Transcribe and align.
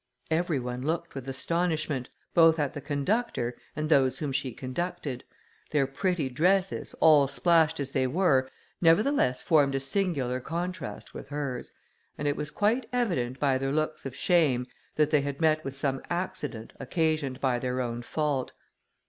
Every 0.31 0.59
one 0.59 0.81
looked 0.81 1.13
with 1.13 1.29
astonishment, 1.29 2.09
both 2.33 2.57
at 2.57 2.73
the 2.73 2.81
conductor, 2.81 3.55
and 3.75 3.87
those 3.87 4.17
whom 4.17 4.31
she 4.31 4.51
conducted; 4.51 5.23
their 5.69 5.85
pretty 5.85 6.27
dresses, 6.27 6.95
all 7.01 7.27
splashed 7.27 7.79
as 7.79 7.91
they 7.91 8.07
were, 8.07 8.49
nevertheless 8.81 9.43
formed 9.43 9.75
a 9.75 9.79
singular 9.79 10.39
contrast 10.39 11.13
with 11.13 11.27
hers, 11.27 11.71
and 12.17 12.27
it 12.27 12.35
was 12.35 12.49
quite 12.49 12.87
evident, 12.91 13.39
by 13.39 13.59
their 13.59 13.71
looks 13.71 14.03
of 14.07 14.15
shame, 14.15 14.65
that 14.95 15.11
they 15.11 15.21
had 15.21 15.39
met 15.39 15.63
with 15.63 15.75
some 15.75 16.01
accident, 16.09 16.73
occasioned 16.79 17.39
by 17.39 17.59
their 17.59 17.79
own 17.79 18.01
fault. 18.01 18.53